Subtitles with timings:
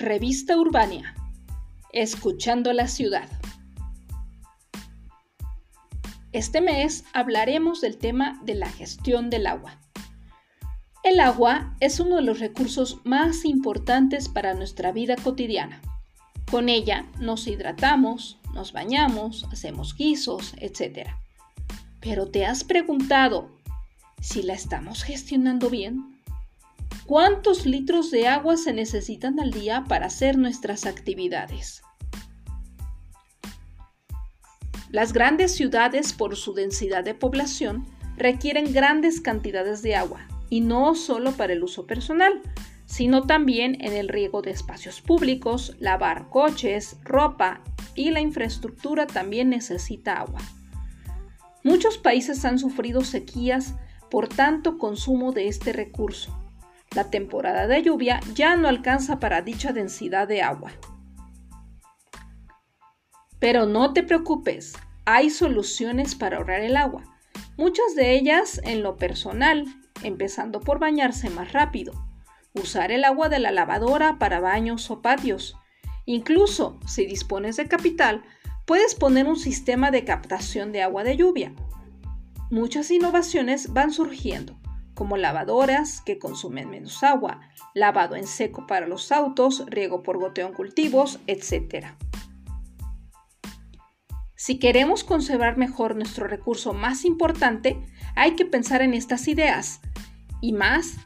[0.00, 1.14] Revista Urbania.
[1.92, 3.28] Escuchando la ciudad.
[6.32, 9.78] Este mes hablaremos del tema de la gestión del agua.
[11.04, 15.82] El agua es uno de los recursos más importantes para nuestra vida cotidiana.
[16.50, 21.10] Con ella nos hidratamos, nos bañamos, hacemos guisos, etc.
[22.00, 23.50] Pero ¿te has preguntado
[24.22, 26.19] si la estamos gestionando bien?
[27.10, 31.82] ¿Cuántos litros de agua se necesitan al día para hacer nuestras actividades?
[34.92, 37.84] Las grandes ciudades, por su densidad de población,
[38.16, 42.42] requieren grandes cantidades de agua, y no solo para el uso personal,
[42.86, 47.60] sino también en el riego de espacios públicos, lavar coches, ropa
[47.96, 50.42] y la infraestructura también necesita agua.
[51.64, 53.74] Muchos países han sufrido sequías
[54.12, 56.40] por tanto consumo de este recurso
[56.94, 60.72] la temporada de lluvia ya no alcanza para dicha densidad de agua.
[63.38, 64.74] Pero no te preocupes,
[65.04, 67.04] hay soluciones para ahorrar el agua,
[67.56, 69.64] muchas de ellas en lo personal,
[70.02, 71.92] empezando por bañarse más rápido,
[72.54, 75.56] usar el agua de la lavadora para baños o patios.
[76.06, 78.22] Incluso, si dispones de capital,
[78.66, 81.54] puedes poner un sistema de captación de agua de lluvia.
[82.50, 84.59] Muchas innovaciones van surgiendo
[85.00, 87.40] como lavadoras que consumen menos agua,
[87.72, 91.86] lavado en seco para los autos, riego por goteo en cultivos, etc.
[94.34, 97.80] Si queremos conservar mejor nuestro recurso más importante,
[98.14, 99.80] hay que pensar en estas ideas
[100.42, 100.98] y más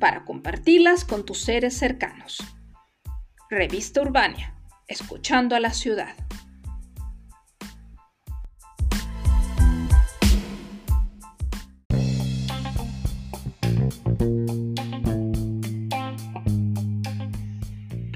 [0.00, 2.38] para compartirlas con tus seres cercanos.
[3.50, 4.54] Revista Urbania,
[4.88, 6.14] escuchando a la ciudad.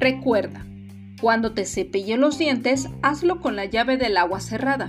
[0.08, 0.64] Recuerda,
[1.20, 4.88] cuando te cepille los dientes, hazlo con la llave del agua cerrada.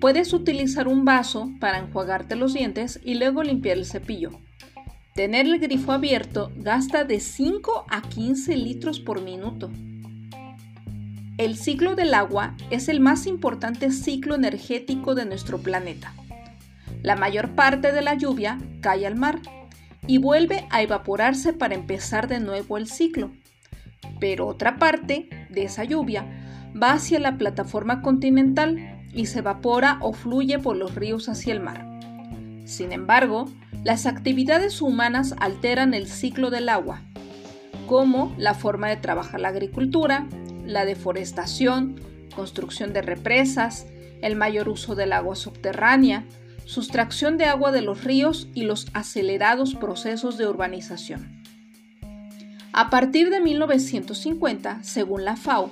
[0.00, 4.30] Puedes utilizar un vaso para enjuagarte los dientes y luego limpiar el cepillo.
[5.14, 9.70] Tener el grifo abierto gasta de 5 a 15 litros por minuto.
[11.38, 16.12] El ciclo del agua es el más importante ciclo energético de nuestro planeta.
[17.04, 19.38] La mayor parte de la lluvia cae al mar
[20.08, 23.30] y vuelve a evaporarse para empezar de nuevo el ciclo
[24.20, 26.26] pero otra parte de esa lluvia
[26.80, 31.60] va hacia la plataforma continental y se evapora o fluye por los ríos hacia el
[31.60, 31.86] mar.
[32.64, 33.46] Sin embargo,
[33.84, 37.02] las actividades humanas alteran el ciclo del agua,
[37.86, 40.26] como la forma de trabajar la agricultura,
[40.64, 42.00] la deforestación,
[42.34, 43.86] construcción de represas,
[44.22, 46.24] el mayor uso del agua subterránea,
[46.64, 51.43] sustracción de agua de los ríos y los acelerados procesos de urbanización.
[52.76, 55.70] A partir de 1950, según la FAO,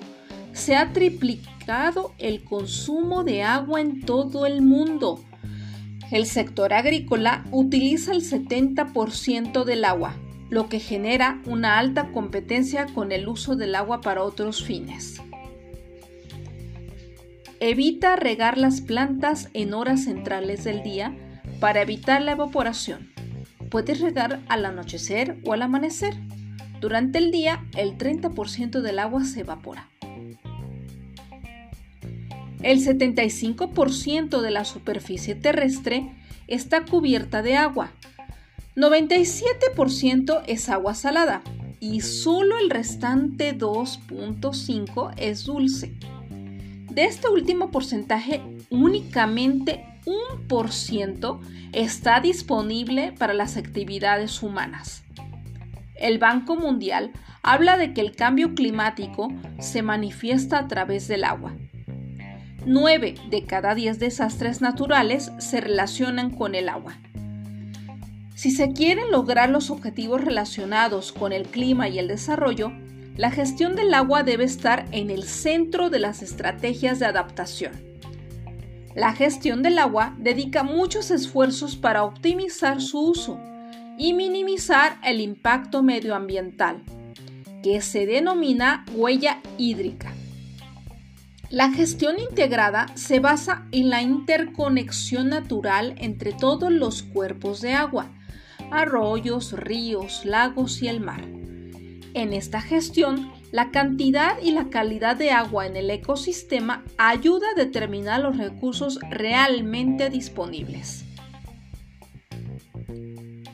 [0.53, 5.21] se ha triplicado el consumo de agua en todo el mundo.
[6.13, 10.15] El sector agrícola utiliza el 70% del agua,
[10.49, 15.21] lo que genera una alta competencia con el uso del agua para otros fines.
[17.59, 21.17] Evita regar las plantas en horas centrales del día
[21.59, 23.13] para evitar la evaporación.
[23.71, 26.15] Puedes regar al anochecer o al amanecer.
[26.82, 29.88] Durante el día, el 30% del agua se evapora.
[32.60, 36.12] El 75% de la superficie terrestre
[36.48, 37.92] está cubierta de agua.
[38.75, 41.42] 97% es agua salada
[41.78, 45.94] y solo el restante 2.5 es dulce.
[46.91, 48.41] De este último porcentaje,
[48.71, 51.41] únicamente un por ciento
[51.72, 55.04] está disponible para las actividades humanas
[56.03, 61.57] el Banco Mundial habla de que el cambio climático se manifiesta a través del agua.
[62.67, 66.99] 9 de cada 10 desastres naturales se relacionan con el agua.
[68.34, 72.72] Si se quieren lograr los objetivos relacionados con el clima y el desarrollo,
[73.16, 77.72] la gestión del agua debe estar en el centro de las estrategias de adaptación.
[78.97, 83.39] La gestión del agua dedica muchos esfuerzos para optimizar su uso
[83.98, 86.83] y minimizar el impacto medioambiental,
[87.62, 90.12] que se denomina huella hídrica.
[91.50, 98.10] La gestión integrada se basa en la interconexión natural entre todos los cuerpos de agua,
[98.71, 101.22] arroyos, ríos, lagos y el mar.
[102.15, 107.59] En esta gestión, la cantidad y la calidad de agua en el ecosistema ayuda a
[107.59, 111.04] determinar los recursos realmente disponibles.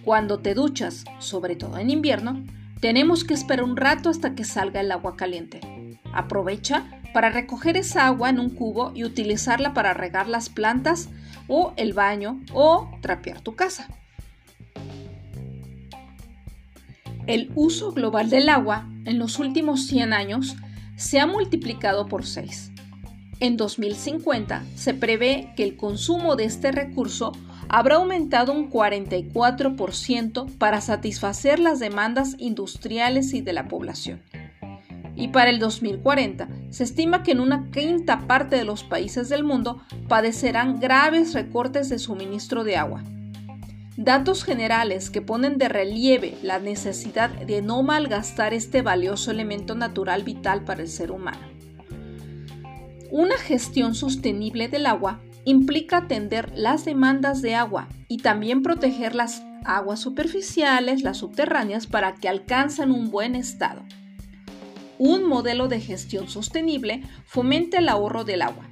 [0.09, 2.43] Cuando te duchas, sobre todo en invierno,
[2.81, 5.61] tenemos que esperar un rato hasta que salga el agua caliente.
[6.15, 11.11] Aprovecha para recoger esa agua en un cubo y utilizarla para regar las plantas
[11.47, 13.87] o el baño o trapear tu casa.
[17.27, 20.57] El uso global del agua en los últimos 100 años
[20.97, 22.73] se ha multiplicado por 6.
[23.41, 27.33] En 2050 se prevé que el consumo de este recurso
[27.69, 34.23] habrá aumentado un 44% para satisfacer las demandas industriales y de la población.
[35.15, 39.43] Y para el 2040 se estima que en una quinta parte de los países del
[39.43, 43.03] mundo padecerán graves recortes de suministro de agua.
[43.97, 50.23] Datos generales que ponen de relieve la necesidad de no malgastar este valioso elemento natural
[50.23, 51.41] vital para el ser humano.
[53.11, 59.43] Una gestión sostenible del agua implica atender las demandas de agua y también proteger las
[59.65, 63.83] aguas superficiales, las subterráneas, para que alcancen un buen estado.
[64.99, 68.69] Un modelo de gestión sostenible fomenta el ahorro del agua,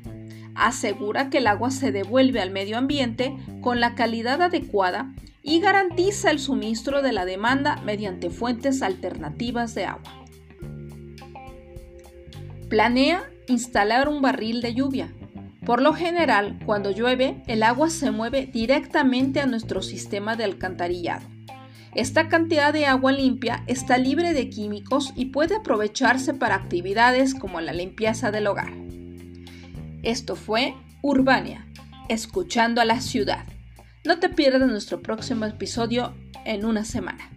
[0.54, 6.30] asegura que el agua se devuelve al medio ambiente con la calidad adecuada y garantiza
[6.30, 10.24] el suministro de la demanda mediante fuentes alternativas de agua.
[12.68, 15.14] Planea instalar un barril de lluvia
[15.66, 21.26] por lo general, cuando llueve, el agua se mueve directamente a nuestro sistema de alcantarillado.
[21.92, 27.60] Esta cantidad de agua limpia está libre de químicos y puede aprovecharse para actividades como
[27.60, 28.72] la limpieza del hogar.
[30.04, 31.66] Esto fue Urbania,
[32.08, 33.44] escuchando a la ciudad.
[34.04, 36.14] No te pierdas nuestro próximo episodio
[36.44, 37.35] en una semana.